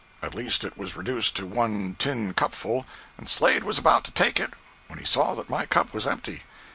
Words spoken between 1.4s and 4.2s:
one tin cupful, and Slade was about to